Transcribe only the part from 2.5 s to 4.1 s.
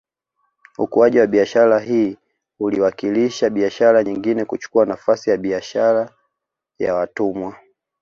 uliwakilisha biashara